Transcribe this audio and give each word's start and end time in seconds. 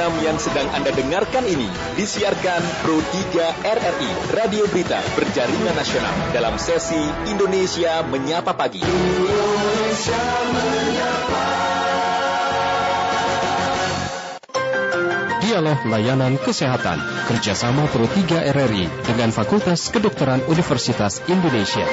Program 0.00 0.24
yang 0.24 0.40
sedang 0.40 0.64
Anda 0.72 0.96
dengarkan 0.96 1.44
ini 1.44 1.68
disiarkan 1.92 2.64
Pro 2.80 3.04
3 3.04 3.68
RRI, 3.68 4.10
Radio 4.32 4.64
Berita 4.64 4.96
Berjaringan 5.12 5.76
Nasional 5.76 6.32
dalam 6.32 6.56
sesi 6.56 6.96
Indonesia 7.28 8.00
Menyapa 8.08 8.56
Pagi. 8.56 8.80
Indonesia 8.80 10.24
Menyapa. 10.56 11.44
Dialog 15.44 15.80
Layanan 15.84 16.40
Kesehatan 16.40 16.96
kerjasama 17.28 17.84
Pro 17.92 18.08
3 18.08 18.56
RRI 18.56 18.88
dengan 19.04 19.28
Fakultas 19.36 19.92
Kedokteran 19.92 20.40
Universitas 20.48 21.20
Indonesia. 21.28 21.84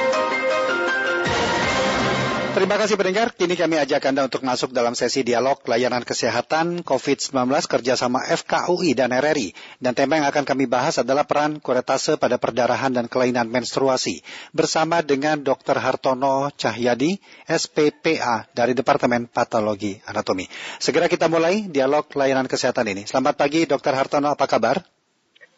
Terima 2.58 2.74
kasih 2.74 2.98
pendengar. 2.98 3.38
Kini 3.38 3.54
kami 3.54 3.78
ajak 3.78 4.02
Anda 4.10 4.26
untuk 4.26 4.42
masuk 4.42 4.74
dalam 4.74 4.98
sesi 4.98 5.22
dialog 5.22 5.62
layanan 5.70 6.02
kesehatan 6.02 6.82
COVID-19 6.82 7.54
kerjasama 7.70 8.26
FKUI 8.34 8.98
dan 8.98 9.14
RRI. 9.14 9.54
Dan 9.78 9.94
tema 9.94 10.18
yang 10.18 10.26
akan 10.26 10.42
kami 10.42 10.66
bahas 10.66 10.98
adalah 10.98 11.30
peran 11.30 11.62
kuretase 11.62 12.18
pada 12.18 12.42
perdarahan 12.42 12.90
dan 12.90 13.06
kelainan 13.06 13.46
menstruasi. 13.54 14.26
Bersama 14.58 15.06
dengan 15.06 15.38
Dr. 15.38 15.78
Hartono 15.78 16.50
Cahyadi, 16.50 17.22
SPPA 17.46 18.50
dari 18.50 18.74
Departemen 18.74 19.30
Patologi 19.30 19.94
Anatomi. 20.10 20.50
Segera 20.82 21.06
kita 21.06 21.30
mulai 21.30 21.70
dialog 21.70 22.10
layanan 22.10 22.50
kesehatan 22.50 22.90
ini. 22.90 23.06
Selamat 23.06 23.38
pagi 23.38 23.70
Dr. 23.70 23.94
Hartono, 23.94 24.34
apa 24.34 24.50
kabar? 24.50 24.97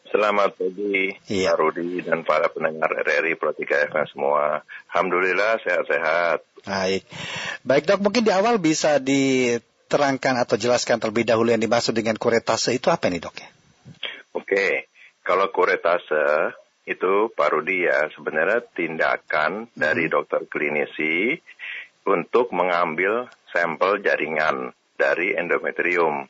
Selamat 0.10 0.58
pagi, 0.58 1.14
iya. 1.30 1.54
Pak 1.54 1.58
Rudi 1.62 2.02
dan 2.02 2.26
para 2.26 2.50
pendengar 2.50 2.90
RRI 2.90 3.38
Pro 3.38 3.54
3 3.54 3.94
FM 3.94 4.06
semua. 4.10 4.66
Alhamdulillah 4.90 5.62
sehat-sehat. 5.62 6.42
Baik. 6.66 7.06
Baik 7.62 7.84
dok, 7.86 8.02
mungkin 8.02 8.26
di 8.26 8.34
awal 8.34 8.58
bisa 8.58 8.98
diterangkan 8.98 10.42
atau 10.42 10.58
jelaskan 10.58 10.98
terlebih 10.98 11.30
dahulu 11.30 11.54
yang 11.54 11.62
dimaksud 11.62 11.94
dengan 11.94 12.18
kuretase 12.18 12.74
itu 12.74 12.90
apa 12.90 13.06
nih 13.06 13.22
dok 13.22 13.38
ya? 13.38 13.50
Oke, 14.34 14.90
kalau 15.22 15.54
kuretase 15.54 16.58
itu 16.90 17.30
Pak 17.30 17.50
Rudi 17.54 17.86
ya 17.86 18.10
sebenarnya 18.10 18.66
tindakan 18.74 19.70
hmm. 19.70 19.78
dari 19.78 20.10
dokter 20.10 20.42
klinisi 20.50 21.38
untuk 22.10 22.50
mengambil 22.50 23.30
sampel 23.54 24.02
jaringan 24.02 24.74
dari 24.98 25.38
endometrium 25.38 26.26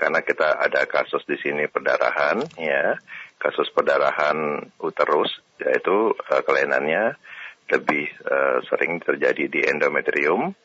karena 0.00 0.24
kita 0.24 0.56
ada 0.56 0.88
kasus 0.88 1.20
di 1.28 1.36
sini 1.36 1.68
perdarahan 1.68 2.40
ya 2.56 2.96
kasus 3.36 3.68
perdarahan 3.76 4.64
uterus 4.80 5.28
yaitu 5.60 6.16
uh, 6.16 6.40
kelainannya 6.40 7.20
lebih 7.68 8.08
uh, 8.24 8.64
sering 8.64 8.96
terjadi 9.04 9.44
di 9.52 9.60
endometrium 9.68 10.56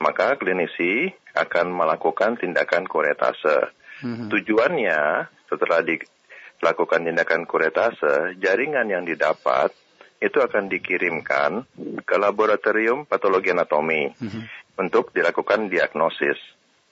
maka 0.00 0.40
klinisi 0.40 1.12
akan 1.36 1.76
melakukan 1.76 2.40
tindakan 2.40 2.88
kuretase 2.88 3.68
mm-hmm. 4.00 4.32
tujuannya 4.32 5.28
setelah 5.44 5.84
dilakukan 5.84 7.04
tindakan 7.04 7.44
kuretase 7.44 8.40
jaringan 8.40 8.88
yang 8.88 9.04
didapat 9.04 9.76
itu 10.20 10.40
akan 10.40 10.72
dikirimkan 10.72 11.68
ke 12.08 12.16
laboratorium 12.16 13.04
patologi 13.04 13.52
anatomi 13.52 14.08
mm-hmm. 14.08 14.76
untuk 14.80 15.12
dilakukan 15.12 15.68
diagnosis 15.68 16.40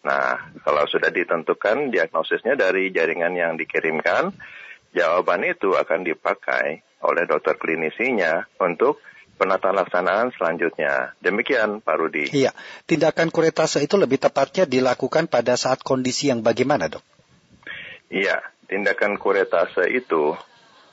Nah, 0.07 0.55
kalau 0.63 0.87
sudah 0.87 1.11
ditentukan 1.11 1.91
diagnosisnya 1.91 2.55
dari 2.55 2.95
jaringan 2.95 3.35
yang 3.35 3.53
dikirimkan, 3.59 4.31
jawaban 4.95 5.43
itu 5.43 5.75
akan 5.75 6.07
dipakai 6.07 6.87
oleh 7.03 7.25
dokter 7.27 7.59
klinisinya 7.59 8.47
untuk 8.63 9.03
penata 9.39 9.71
laksanaan 9.71 10.35
selanjutnya. 10.35 11.15
Demikian 11.23 11.79
Pak 11.83 11.97
Rudi. 11.99 12.27
Iya, 12.35 12.51
tindakan 12.91 13.31
kuretase 13.31 13.83
itu 13.87 13.95
lebih 13.95 14.19
tepatnya 14.19 14.67
dilakukan 14.67 15.31
pada 15.31 15.55
saat 15.55 15.83
kondisi 15.87 16.31
yang 16.31 16.43
bagaimana 16.43 16.91
dok? 16.91 17.03
Iya, 18.11 18.43
tindakan 18.67 19.15
kuretase 19.17 19.87
itu 19.95 20.35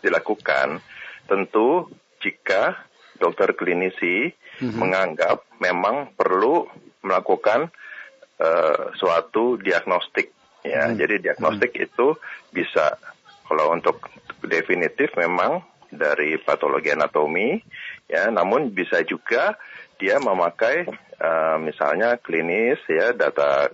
dilakukan 0.06 0.82
tentu 1.26 1.90
jika 2.22 2.86
dokter 3.18 3.58
klinisi 3.58 4.30
mm 4.30 4.62
-hmm. 4.62 4.78
menganggap 4.78 5.42
memang 5.58 6.14
perlu 6.14 6.70
melakukan 7.02 7.74
uh, 8.40 8.92
suatu 8.98 9.60
diagnostik 9.60 10.32
ya. 10.66 10.90
Hmm. 10.90 10.98
Jadi 10.98 11.22
diagnostik 11.22 11.72
hmm. 11.76 11.86
itu 11.86 12.08
bisa 12.52 12.98
kalau 13.46 13.74
untuk 13.74 14.02
definitif 14.42 15.14
memang 15.18 15.62
dari 15.94 16.36
patologi 16.42 16.90
anatomi 16.92 17.62
ya, 18.10 18.28
namun 18.34 18.74
bisa 18.74 19.06
juga 19.06 19.56
dia 19.96 20.20
memakai 20.20 20.90
uh, 21.22 21.58
misalnya 21.62 22.20
klinis 22.20 22.82
ya 22.90 23.16
data 23.16 23.70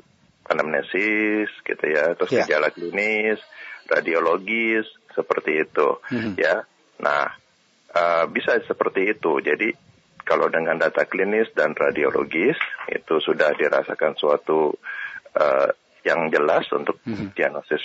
anamnesis 0.52 1.50
gitu 1.64 1.86
ya, 1.88 2.14
terus 2.20 2.32
yeah. 2.36 2.44
gejala 2.44 2.70
klinis, 2.76 3.40
radiologis 3.88 4.86
seperti 5.16 5.64
itu 5.64 5.88
hmm. 6.12 6.36
ya. 6.36 6.68
Nah, 7.02 7.32
uh, 7.96 8.26
bisa 8.28 8.60
seperti 8.68 9.16
itu. 9.16 9.40
Jadi 9.40 9.91
kalau 10.24 10.48
dengan 10.48 10.78
data 10.78 11.06
klinis 11.06 11.50
dan 11.54 11.74
radiologis 11.74 12.58
itu 12.90 13.16
sudah 13.20 13.54
dirasakan 13.58 14.16
suatu 14.16 14.74
uh, 15.36 15.70
yang 16.02 16.30
jelas 16.34 16.66
untuk 16.74 16.98
mm-hmm. 17.06 17.34
diagnosis 17.38 17.82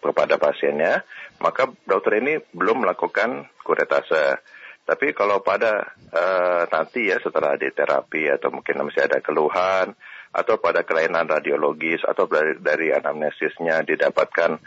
kepada 0.00 0.40
pasiennya, 0.40 1.04
maka 1.44 1.68
dokter 1.84 2.20
ini 2.20 2.40
belum 2.52 2.84
melakukan 2.84 3.48
kuretase. 3.60 4.40
Tapi 4.84 5.16
kalau 5.16 5.40
pada 5.40 5.96
uh, 6.12 6.68
nanti 6.68 7.08
ya 7.08 7.16
setelah 7.20 7.56
di 7.56 7.72
terapi 7.72 8.28
atau 8.28 8.52
mungkin 8.52 8.84
masih 8.84 9.08
ada 9.08 9.24
keluhan 9.24 9.96
atau 10.34 10.60
pada 10.60 10.84
kelainan 10.84 11.24
radiologis 11.24 12.04
atau 12.04 12.28
dari, 12.28 12.60
dari 12.60 12.92
anamnesisnya 12.92 13.80
didapatkan 13.86 14.60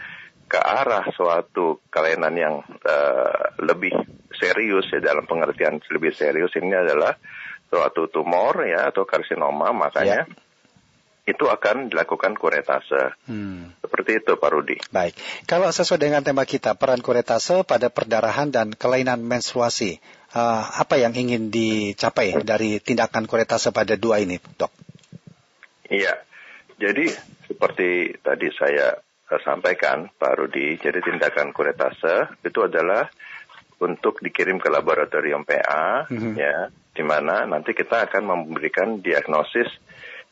ke 0.48 0.60
arah 0.60 1.04
suatu 1.12 1.84
kelainan 1.92 2.36
yang 2.40 2.56
uh, 2.64 3.60
lebih 3.60 3.92
serius 4.32 4.88
ya 4.90 5.04
dalam 5.04 5.28
pengertian 5.28 5.84
lebih 5.92 6.16
serius 6.16 6.56
ini 6.56 6.72
adalah 6.72 7.20
suatu 7.68 8.08
tumor 8.08 8.64
ya 8.64 8.88
atau 8.88 9.04
karsinoma 9.04 9.76
makanya 9.76 10.24
ya. 10.24 11.28
itu 11.28 11.44
akan 11.44 11.92
dilakukan 11.92 12.40
kuretase. 12.40 13.12
Hmm. 13.28 13.76
Seperti 13.84 14.24
itu 14.24 14.40
Pak 14.40 14.52
Rudi. 14.56 14.80
Baik. 14.88 15.20
Kalau 15.44 15.68
sesuai 15.68 16.00
dengan 16.00 16.24
tema 16.24 16.48
kita 16.48 16.80
peran 16.80 17.04
kuretase 17.04 17.68
pada 17.68 17.92
perdarahan 17.92 18.48
dan 18.48 18.72
kelainan 18.72 19.20
menstruasi, 19.28 20.00
uh, 20.32 20.64
apa 20.80 20.96
yang 20.96 21.12
ingin 21.12 21.52
dicapai 21.52 22.40
dari 22.48 22.80
tindakan 22.80 23.28
kuretase 23.28 23.76
pada 23.76 24.00
dua 24.00 24.24
ini, 24.24 24.40
Dok? 24.40 24.72
Iya. 25.92 26.24
Jadi 26.80 27.12
seperti 27.52 28.22
tadi 28.24 28.48
saya 28.56 28.96
sampaikan 29.44 30.08
Pak 30.16 30.34
Rudi, 30.40 30.80
jadi 30.80 31.04
tindakan 31.04 31.52
kuretase 31.52 32.40
itu 32.48 32.60
adalah 32.64 33.12
untuk 33.78 34.24
dikirim 34.24 34.58
ke 34.58 34.72
laboratorium 34.72 35.46
PA 35.46 36.08
mm-hmm. 36.10 36.34
ya 36.34 36.72
di 36.98 37.04
mana 37.06 37.46
nanti 37.46 37.78
kita 37.78 38.10
akan 38.10 38.24
memberikan 38.26 38.98
diagnosis 39.06 39.70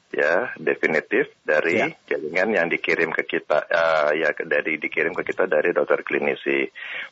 ya 0.09 0.50
definitif 0.57 1.29
dari 1.45 1.78
yeah. 1.78 1.91
jaringan 2.09 2.50
yang 2.56 2.67
dikirim 2.72 3.13
ke 3.13 3.28
kita 3.28 3.67
uh, 3.69 4.09
ya 4.16 4.33
dari 4.33 4.81
dikirim 4.81 5.13
ke 5.13 5.22
kita 5.27 5.45
dari 5.45 5.75
dokter 5.75 6.01
klinisi. 6.01 6.66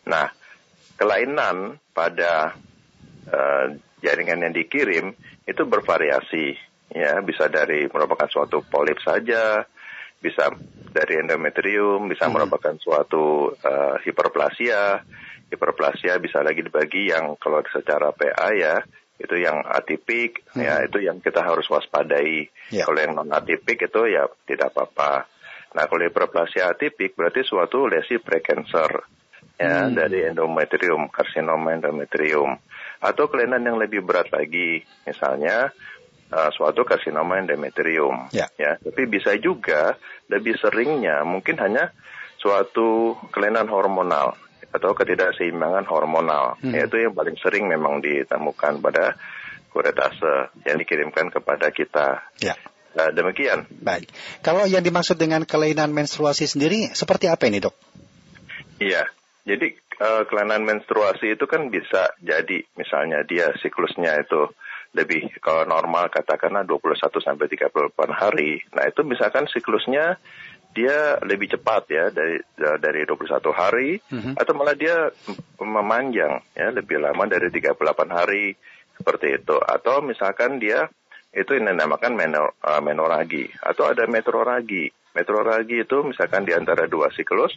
Nah, 0.09 0.25
kelainan 0.97 1.77
pada 1.93 2.55
uh, 3.29 3.65
jaringan 4.01 4.49
yang 4.49 4.53
dikirim 4.55 5.13
itu 5.45 5.63
bervariasi 5.67 6.55
ya 6.93 7.19
bisa 7.21 7.51
dari 7.51 7.85
merupakan 7.91 8.29
suatu 8.29 8.63
polip 8.65 8.97
saja, 9.03 9.67
bisa 10.23 10.55
dari 10.95 11.19
endometrium, 11.19 12.07
bisa 12.07 12.31
hmm. 12.31 12.33
merupakan 12.39 12.75
suatu 12.79 13.51
uh, 13.51 13.99
hiperplasia, 13.99 15.03
hiperplasia 15.51 16.15
bisa 16.23 16.39
lagi 16.39 16.63
dibagi 16.63 17.11
yang 17.11 17.35
kalau 17.35 17.59
secara 17.67 18.15
PA 18.15 18.55
ya 18.55 18.79
itu 19.19 19.35
yang 19.37 19.61
atipik 19.67 20.47
ya, 20.55 20.55
hmm. 20.55 20.63
ya 20.63 20.73
itu 20.87 20.97
yang 21.03 21.19
kita 21.19 21.43
harus 21.43 21.67
waspadai. 21.67 22.47
Yeah. 22.71 22.87
Kalau 22.87 22.99
yang 23.03 23.13
non 23.19 23.35
atipik 23.35 23.83
itu 23.83 24.01
ya 24.07 24.31
tidak 24.47 24.71
apa-apa. 24.71 25.27
Nah 25.75 25.83
kalau 25.91 26.07
hiperplasia 26.07 26.71
atipik 26.71 27.19
berarti 27.19 27.43
suatu 27.43 27.89
lesi 27.91 28.21
precancer 28.23 29.03
ya 29.59 29.85
hmm. 29.85 29.93
dari 29.93 30.19
endometrium, 30.29 31.11
karsinoma 31.11 31.75
endometrium 31.75 32.57
atau 33.03 33.27
kelainan 33.27 33.67
yang 33.67 33.77
lebih 33.77 33.99
berat 33.99 34.31
lagi 34.31 34.79
misalnya 35.03 35.75
uh, 36.33 36.49
suatu 36.49 36.81
karsinoma 36.81 37.37
endometrium 37.37 38.33
yeah. 38.33 38.49
ya 38.57 38.81
tapi 38.81 39.05
bisa 39.05 39.37
juga 39.37 39.93
lebih 40.33 40.57
seringnya 40.57 41.21
mungkin 41.21 41.61
hanya 41.61 41.93
suatu 42.41 43.15
kelainan 43.31 43.69
hormonal 43.69 44.35
atau 44.73 44.91
ketidakseimbangan 44.97 45.85
hormonal. 45.85 46.57
Hmm. 46.59 46.73
Yaitu 46.73 47.05
yang 47.05 47.13
paling 47.13 47.37
sering 47.37 47.69
memang 47.69 48.01
ditemukan 48.01 48.81
pada 48.81 49.13
kuretase 49.69 50.51
yang 50.65 50.81
dikirimkan 50.81 51.29
kepada 51.29 51.69
kita. 51.69 52.25
Ya. 52.41 52.57
Nah, 52.93 53.09
demikian. 53.09 53.65
Baik. 53.69 54.09
Kalau 54.45 54.69
yang 54.69 54.85
dimaksud 54.85 55.17
dengan 55.17 55.45
kelainan 55.45 55.93
menstruasi 55.93 56.45
sendiri 56.45 56.93
seperti 56.93 57.29
apa 57.29 57.49
ini, 57.49 57.61
Dok? 57.61 57.73
Iya. 58.81 59.09
Jadi 59.43 59.73
uh, 59.97 60.23
kelainan 60.29 60.65
menstruasi 60.65 61.33
itu 61.37 61.45
kan 61.49 61.69
bisa 61.73 62.13
jadi 62.21 62.65
misalnya 62.77 63.25
dia 63.25 63.49
siklusnya 63.61 64.21
itu 64.21 64.49
lebih 64.93 65.29
kalau 65.41 65.65
normal 65.65 66.09
katakanlah 66.13 66.63
21 66.65 67.01
sampai 67.21 67.49
38 67.49 67.73
hari. 68.13 68.61
Nah, 68.77 68.85
itu 68.85 69.01
misalkan 69.01 69.49
siklusnya 69.49 70.21
dia 70.73 71.21
lebih 71.21 71.53
cepat 71.53 71.85
ya 71.89 72.09
dari 72.09 72.41
dari 72.57 73.05
21 73.05 73.29
hari 73.53 74.01
mm-hmm. 74.01 74.33
atau 74.41 74.53
malah 74.57 74.73
dia 74.73 75.13
memanjang 75.61 76.41
ya 76.57 76.73
lebih 76.73 76.97
lama 76.97 77.29
dari 77.29 77.53
38 77.53 77.77
hari 78.09 78.57
seperti 78.97 79.37
itu 79.37 79.57
atau 79.61 80.01
misalkan 80.01 80.57
dia 80.57 80.89
itu 81.33 81.57
yang 81.57 81.73
dinamakan 81.73 82.13
menor, 82.13 82.53
uh, 82.61 82.81
menoragi 82.81 83.49
atau 83.61 83.89
ada 83.89 84.05
metroragi. 84.05 84.93
Metroragi 85.13 85.85
itu 85.85 85.97
misalkan 86.05 86.45
di 86.45 86.53
antara 86.57 86.89
dua 86.89 87.09
siklus 87.13 87.53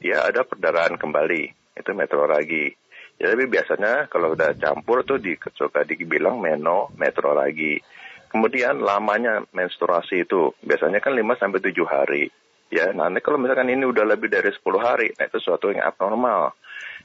dia 0.00 0.24
ada 0.24 0.44
perdarahan 0.44 1.00
kembali 1.00 1.42
itu 1.76 1.90
metroragi. 1.92 2.72
Ya, 3.18 3.34
tapi 3.34 3.50
biasanya 3.50 4.06
kalau 4.06 4.38
udah 4.38 4.54
campur 4.54 5.02
tuh 5.02 5.18
di, 5.18 5.34
suka 5.58 5.82
dibilang 5.82 6.38
meno 6.38 6.94
metroragi. 6.94 7.82
Kemudian 8.30 8.78
lamanya 8.78 9.42
menstruasi 9.50 10.22
itu 10.22 10.54
biasanya 10.62 11.02
kan 11.02 11.18
5 11.18 11.40
sampai 11.40 11.58
7 11.58 11.74
hari. 11.82 12.24
Ya, 12.68 12.92
nah 12.92 13.08
kalau 13.18 13.40
misalkan 13.40 13.72
ini 13.72 13.88
udah 13.88 14.04
lebih 14.04 14.28
dari 14.28 14.52
10 14.52 14.60
hari, 14.78 15.08
nah 15.16 15.24
itu 15.26 15.40
suatu 15.40 15.72
yang 15.72 15.88
abnormal. 15.88 16.52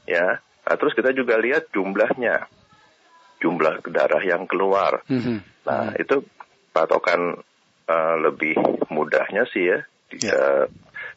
Ya, 0.04 0.38
nah, 0.38 0.76
terus 0.76 0.92
kita 0.92 1.10
juga 1.16 1.40
lihat 1.40 1.72
jumlahnya, 1.72 2.46
jumlah 3.40 3.80
darah 3.88 4.22
yang 4.22 4.44
keluar. 4.44 5.02
Mm 5.08 5.18
-hmm. 5.18 5.38
Nah 5.64 5.96
itu 5.96 6.20
patokan 6.70 7.40
uh, 7.88 8.16
lebih 8.20 8.54
mudahnya 8.92 9.48
sih 9.48 9.64
ya. 9.72 9.78
Yeah. 10.12 10.36
Uh, 10.36 10.64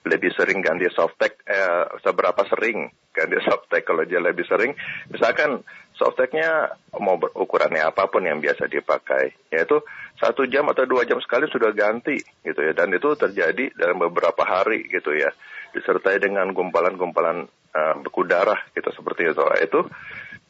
lebih 0.07 0.31
sering 0.33 0.63
ganti 0.63 0.87
softtek, 0.89 1.43
eh, 1.43 1.85
seberapa 2.01 2.41
sering 2.47 2.87
ganti 3.11 3.37
softtek 3.47 3.83
kalau 3.83 4.07
dia 4.07 4.23
lebih 4.23 4.47
sering. 4.47 4.73
Misalkan 5.11 5.61
softteknya 5.99 6.71
mau 6.97 7.19
ukurannya 7.19 7.83
apa 7.83 8.07
pun 8.07 8.23
yang 8.23 8.39
biasa 8.39 8.71
dipakai, 8.71 9.51
yaitu 9.51 9.83
satu 10.17 10.49
jam 10.49 10.65
atau 10.71 10.87
dua 10.89 11.05
jam 11.05 11.21
sekali 11.21 11.45
sudah 11.51 11.69
ganti 11.75 12.17
gitu 12.41 12.59
ya, 12.63 12.73
dan 12.73 12.89
itu 12.89 13.13
terjadi 13.13 13.69
dalam 13.77 14.01
beberapa 14.01 14.41
hari 14.41 14.89
gitu 14.89 15.13
ya, 15.13 15.29
disertai 15.75 16.17
dengan 16.17 16.49
gumpalan-gumpalan 16.55 17.45
uh, 17.75 17.93
beku 18.01 18.25
darah 18.25 18.57
gitu 18.73 18.89
seperti 18.95 19.29
itu. 19.29 19.43
Itu 19.61 19.79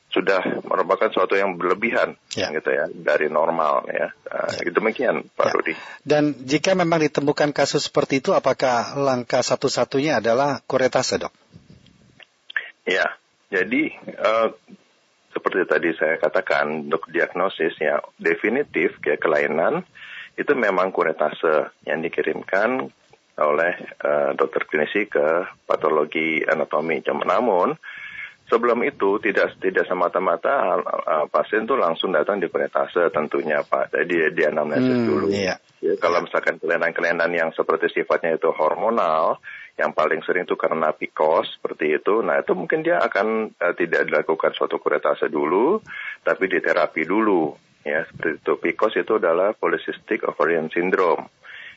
sudah 0.07 0.63
merupakan 0.63 1.12
sesuatu 1.12 1.36
yang 1.36 1.59
berlebihan 1.59 2.15
ya. 2.31 2.48
gitu 2.56 2.71
ya 2.71 2.88
dari 2.89 3.27
normal 3.27 3.83
ya. 3.92 4.07
Uh, 4.25 4.51
ya. 4.63 4.71
Demikian 4.71 5.27
Pak 5.36 5.48
ya. 5.51 5.54
Rudi. 5.54 5.74
Dan 6.01 6.24
jika 6.48 6.74
memang 6.74 7.04
ditemukan 7.04 7.51
kasus 7.51 7.92
seperti 7.92 8.24
itu 8.24 8.31
apakah 8.31 8.95
langkah 8.95 9.44
satu-satunya 9.44 10.24
adalah 10.24 10.63
kuretase, 10.63 11.19
Dok? 11.19 11.33
Ya. 12.88 13.06
Jadi 13.48 13.95
uh, 14.19 14.51
seperti 15.31 15.63
tadi 15.71 15.89
saya 15.95 16.19
katakan 16.19 16.92
untuk 16.92 17.07
diagnosis 17.07 17.80
ya 17.80 18.04
definitif 18.19 19.00
ya 19.00 19.15
kelainan 19.15 19.88
itu 20.36 20.51
memang 20.51 20.92
kuretase 20.92 21.71
yang 21.88 22.04
dikirimkan 22.04 22.92
oleh 23.38 23.74
uh, 24.01 24.33
dokter 24.33 24.65
klinisi 24.65 25.06
ke 25.07 25.45
patologi 25.63 26.44
anatomi. 26.44 27.00
Namun 27.06 27.77
Sebelum 28.47 28.79
itu 28.88 29.19
tidak 29.19 29.59
tidak 29.59 29.83
semata-mata 29.91 30.79
uh, 30.79 31.25
pasien 31.27 31.67
itu 31.67 31.75
langsung 31.75 32.15
datang 32.15 32.39
di 32.39 32.47
kuretase 32.47 33.11
tentunya 33.11 33.59
Pak. 33.59 33.91
Jadi 33.91 34.31
dia 34.31 34.55
anamnesis 34.55 35.03
hmm, 35.03 35.07
dulu. 35.07 35.27
Iya. 35.27 35.59
Ya, 35.83 35.94
kalau 35.99 36.23
misalkan 36.23 36.57
kelainan-kelainan 36.57 37.29
yang 37.35 37.49
seperti 37.51 37.91
sifatnya 37.91 38.39
itu 38.39 38.49
hormonal, 38.55 39.38
yang 39.77 39.94
paling 39.94 40.25
sering 40.25 40.49
itu 40.49 40.57
karena 40.57 40.89
PCOS 40.89 41.59
seperti 41.59 42.01
itu. 42.01 42.25
Nah 42.25 42.41
itu 42.41 42.57
mungkin 42.57 42.81
dia 42.81 42.97
akan 43.03 43.53
uh, 43.61 43.73
tidak 43.77 44.09
dilakukan 44.09 44.55
suatu 44.57 44.81
kuretase 44.81 45.29
dulu, 45.29 45.83
tapi 46.23 46.49
diterapi 46.49 47.03
dulu. 47.05 47.53
Ya 47.85 48.07
seperti 48.09 48.41
itu. 48.41 48.51
PCOS 48.57 48.95
itu 49.05 49.13
adalah 49.21 49.53
polycystic 49.53 50.25
ovarian 50.25 50.71
syndrome. 50.73 51.29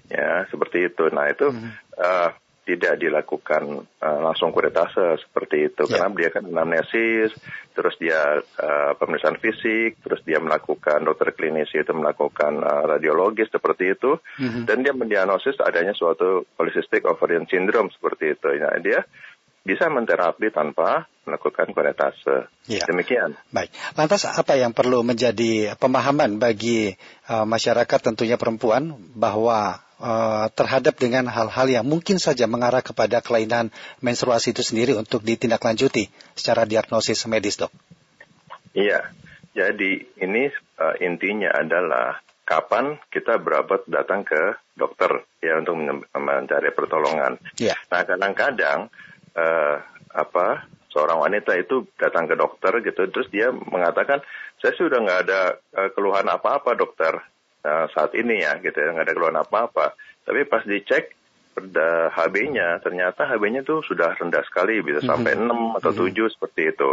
Ya 0.08 0.49
seperti 0.49 0.87
itu. 0.88 1.12
Nah 1.12 1.28
itu 1.28 1.52
hmm. 1.52 1.70
uh, 1.99 2.31
tidak 2.65 3.01
dilakukan 3.01 3.89
uh, 3.99 4.21
langsung 4.21 4.53
kuretase 4.53 5.19
seperti 5.21 5.73
itu 5.73 5.83
yeah. 5.89 6.05
karena 6.05 6.15
dia 6.15 6.29
kan 6.31 6.45
anamnesis 6.47 7.31
terus 7.73 7.95
dia 7.97 8.41
uh, 8.41 8.93
pemeriksaan 9.01 9.41
fisik 9.41 9.99
terus 10.05 10.21
dia 10.23 10.39
melakukan 10.39 11.03
dokter 11.03 11.33
klinis 11.33 11.73
itu 11.73 11.91
melakukan 11.91 12.61
uh, 12.61 12.85
radiologis 12.97 13.49
seperti 13.49 13.97
itu 13.97 14.21
mm-hmm. 14.21 14.65
dan 14.69 14.85
dia 14.85 14.93
mendiagnosis 14.93 15.57
adanya 15.59 15.97
suatu 15.97 16.45
polycystic 16.55 17.09
ovarian 17.09 17.49
syndrome 17.49 17.89
seperti 17.91 18.37
itu 18.37 18.49
nah 18.61 18.77
dia 18.79 19.03
bisa 19.61 19.93
menterapi 19.93 20.49
tanpa 20.49 21.05
melakukan 21.29 21.71
kuretase. 21.77 22.49
Ya. 22.67 22.83
Demikian. 22.89 23.37
Baik. 23.53 23.71
Lantas 23.95 24.25
apa 24.25 24.56
yang 24.56 24.73
perlu 24.73 25.05
menjadi 25.05 25.77
pemahaman 25.77 26.41
bagi 26.41 26.97
uh, 27.29 27.45
masyarakat 27.45 28.01
tentunya 28.01 28.41
perempuan 28.41 28.97
bahwa 29.15 29.79
uh, 30.00 30.49
terhadap 30.56 30.97
dengan 30.97 31.29
hal-hal 31.29 31.69
yang 31.69 31.85
mungkin 31.87 32.17
saja 32.17 32.49
mengarah 32.49 32.81
kepada 32.81 33.20
kelainan 33.20 33.69
menstruasi 34.00 34.56
itu 34.56 34.64
sendiri 34.64 34.97
untuk 34.97 35.23
ditindaklanjuti 35.23 36.08
secara 36.35 36.64
diagnosis 36.64 37.29
medis, 37.29 37.61
dok? 37.61 37.70
Iya, 38.73 39.12
jadi 39.52 39.91
ini 40.25 40.49
uh, 40.81 40.94
intinya 41.05 41.52
adalah 41.52 42.19
kapan 42.49 42.99
kita 43.12 43.38
berobat 43.38 43.87
datang 43.87 44.26
ke 44.26 44.58
dokter 44.75 45.23
ya 45.38 45.61
untuk 45.62 45.79
mencari 46.17 46.70
pertolongan. 46.75 47.38
Iya. 47.61 47.79
Nah 47.93 48.03
kadang-kadang 48.03 48.91
uh, 49.38 49.76
apa 50.11 50.67
seorang 50.91 51.23
wanita 51.23 51.55
itu 51.55 51.87
datang 51.94 52.26
ke 52.26 52.35
dokter 52.35 52.82
gitu 52.82 53.06
terus 53.14 53.31
dia 53.31 53.55
mengatakan 53.55 54.19
saya 54.58 54.75
sudah 54.75 54.99
nggak 54.99 55.20
ada 55.31 55.41
uh, 55.79 55.88
keluhan 55.94 56.26
apa-apa 56.26 56.75
dokter 56.75 57.23
uh, 57.65 57.87
saat 57.93 58.12
ini 58.17 58.45
ya 58.45 58.59
gitu 58.62 58.77
ya 58.77 58.95
nggak 58.95 59.07
ada 59.09 59.15
keluhan 59.17 59.39
apa-apa 59.41 59.97
tapi 60.25 60.47
pas 60.47 60.62
dicek 60.62 61.17
pada 61.51 62.15
HB-nya 62.15 62.79
ternyata 62.81 63.27
HB-nya 63.27 63.67
tuh 63.67 63.83
sudah 63.83 64.15
rendah 64.17 64.41
sekali 64.47 64.81
bisa 64.81 65.03
mm-hmm. 65.03 65.11
sampai 65.11 65.33
6 65.37 65.79
atau 65.83 65.91
7 65.93 66.07
mm-hmm. 66.07 66.33
seperti 66.33 66.62
itu. 66.71 66.91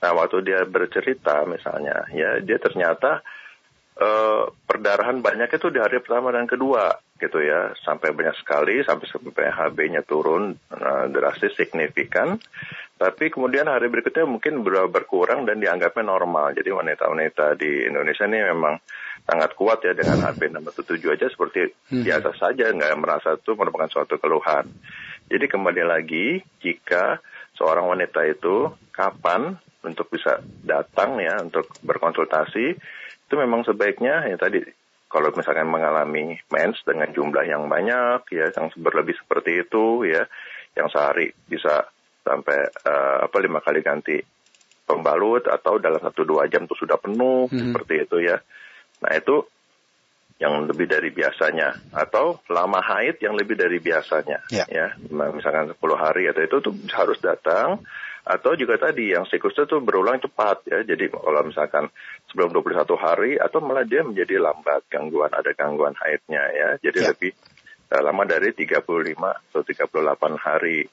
Nah, 0.00 0.10
waktu 0.16 0.36
dia 0.42 0.60
bercerita 0.64 1.44
misalnya 1.44 2.08
ya 2.16 2.40
dia 2.40 2.58
ternyata 2.58 3.20
uh, 4.00 4.48
perdarahan 4.64 5.20
banyak 5.20 5.50
itu 5.52 5.68
di 5.68 5.78
hari 5.78 6.00
pertama 6.00 6.32
dan 6.32 6.48
kedua 6.48 6.96
gitu 7.18 7.42
ya 7.42 7.74
sampai 7.82 8.14
banyak 8.14 8.36
sekali 8.38 8.78
sampai 8.86 9.06
sampai 9.10 9.50
HB-nya 9.50 10.06
turun 10.06 10.54
uh, 10.70 11.04
drastis 11.10 11.58
signifikan 11.58 12.38
tapi 12.98 13.30
kemudian 13.30 13.66
hari 13.66 13.90
berikutnya 13.90 14.26
mungkin 14.26 14.62
berkurang 14.66 15.46
dan 15.46 15.58
dianggapnya 15.58 16.06
normal 16.06 16.54
jadi 16.54 16.70
wanita-wanita 16.70 17.58
di 17.58 17.90
Indonesia 17.90 18.26
ini 18.26 18.38
memang 18.42 18.74
sangat 19.28 19.52
kuat 19.60 19.84
ya 19.84 19.92
dengan 19.92 20.24
HB 20.24 20.56
617 20.56 21.04
aja 21.12 21.26
seperti 21.28 21.68
hmm. 21.92 22.00
biasa 22.00 22.30
saja 22.40 22.72
nggak 22.72 22.96
merasa 22.96 23.36
itu 23.36 23.52
merupakan 23.52 23.92
suatu 23.92 24.16
keluhan. 24.16 24.64
Jadi 25.28 25.44
kembali 25.44 25.84
lagi 25.84 26.40
jika 26.64 27.20
seorang 27.52 27.92
wanita 27.92 28.24
itu 28.24 28.72
kapan 28.88 29.60
untuk 29.84 30.08
bisa 30.08 30.40
datang 30.64 31.20
ya 31.20 31.36
untuk 31.44 31.68
berkonsultasi 31.84 32.66
itu 33.28 33.34
memang 33.36 33.68
sebaiknya 33.68 34.24
ya 34.32 34.40
tadi 34.40 34.64
kalau 35.12 35.28
misalkan 35.36 35.68
mengalami 35.68 36.40
mens 36.48 36.80
dengan 36.84 37.12
jumlah 37.12 37.44
yang 37.44 37.68
banyak 37.68 38.24
ya 38.32 38.48
yang 38.48 38.72
berlebih 38.80 39.16
seperti 39.20 39.68
itu 39.68 40.08
ya 40.08 40.24
yang 40.72 40.88
sehari 40.88 41.32
bisa 41.44 41.84
sampai 42.24 42.58
uh, 42.88 43.28
apa 43.28 43.36
lima 43.40 43.60
kali 43.60 43.80
ganti 43.84 44.16
pembalut 44.88 45.44
atau 45.44 45.76
dalam 45.76 46.00
satu 46.00 46.24
dua 46.24 46.48
jam 46.48 46.64
itu 46.64 46.76
sudah 46.76 46.96
penuh 46.96 47.48
hmm. 47.48 47.72
seperti 47.72 47.94
itu 48.08 48.16
ya 48.24 48.40
Nah 49.04 49.12
itu 49.14 49.46
yang 50.38 50.70
lebih 50.70 50.86
dari 50.86 51.10
biasanya. 51.10 51.74
Atau 51.90 52.42
lama 52.50 52.78
haid 52.78 53.18
yang 53.18 53.34
lebih 53.34 53.58
dari 53.58 53.82
biasanya. 53.82 54.46
Ya, 54.54 54.64
ya 54.70 54.94
misalkan 55.10 55.74
10 55.74 55.78
hari 55.98 56.30
atau 56.30 56.42
itu 56.42 56.56
tuh 56.62 56.74
harus 56.94 57.18
datang. 57.18 57.82
Atau 58.28 58.54
juga 58.60 58.76
tadi 58.76 59.16
yang 59.16 59.24
siklusnya 59.26 59.66
tuh 59.66 59.82
berulang 59.82 60.22
cepat 60.22 60.62
ya. 60.70 60.78
Jadi 60.86 61.10
kalau 61.10 61.42
misalkan 61.42 61.90
sebelum 62.30 62.54
21 62.54 62.86
hari 62.94 63.40
atau 63.40 63.58
malah 63.64 63.82
dia 63.82 64.06
menjadi 64.06 64.38
lambat 64.38 64.86
gangguan 64.86 65.32
ada 65.34 65.50
gangguan 65.58 65.96
haidnya 65.98 66.42
ya. 66.54 66.68
Jadi 66.78 66.98
ya. 67.02 67.08
lebih 67.10 67.32
uh, 67.90 68.02
lama 68.04 68.22
dari 68.28 68.54
35 68.54 68.84
atau 69.18 69.62
38 69.64 70.38
hari. 70.38 70.86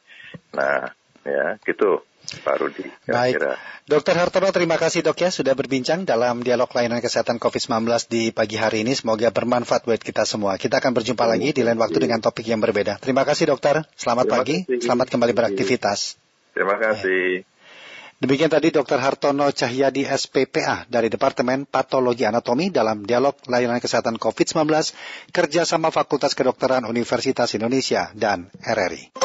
Nah 0.57 0.89
ya 1.25 1.57
gitu 1.65 2.05
Pak 2.25 2.55
Rudi. 2.59 2.85
Baik. 3.05 3.37
Dokter 3.85 4.17
Hartono, 4.17 4.49
terima 4.49 4.81
kasih 4.81 5.05
dok 5.05 5.21
ya 5.21 5.29
sudah 5.29 5.53
berbincang 5.53 6.09
dalam 6.09 6.41
dialog 6.41 6.65
layanan 6.73 6.99
kesehatan 6.99 7.37
COVID-19 7.37 7.85
di 8.09 8.33
pagi 8.33 8.57
hari 8.57 8.81
ini. 8.81 8.97
Semoga 8.97 9.29
bermanfaat 9.29 9.85
buat 9.85 10.01
kita 10.01 10.25
semua. 10.25 10.57
Kita 10.57 10.81
akan 10.81 10.91
berjumpa 10.97 11.25
lagi 11.25 11.53
di 11.53 11.61
lain 11.61 11.77
waktu 11.77 12.01
dengan 12.01 12.17
topik 12.17 12.49
yang 12.49 12.59
berbeda. 12.59 12.97
Terima 12.97 13.21
kasih 13.21 13.53
dokter. 13.53 13.85
Selamat 13.93 14.25
terima 14.25 14.35
pagi. 14.41 14.57
Kasih. 14.65 14.81
Selamat 14.81 15.07
kembali 15.13 15.33
beraktivitas. 15.37 16.17
Terima 16.57 16.75
kasih. 16.81 17.45
Demikian 18.15 18.47
tadi 18.47 18.71
Dr. 18.71 18.95
Hartono 19.03 19.51
Cahyadi 19.51 20.07
SPPA 20.07 20.87
dari 20.87 21.11
Departemen 21.11 21.67
Patologi 21.67 22.23
Anatomi 22.23 22.71
dalam 22.71 23.03
dialog 23.03 23.35
layanan 23.51 23.83
kesehatan 23.83 24.15
COVID-19 24.15 24.71
kerjasama 25.35 25.91
Fakultas 25.91 26.31
Kedokteran 26.31 26.87
Universitas 26.87 27.51
Indonesia 27.59 28.15
dan 28.15 28.47
RRI. 28.63 29.24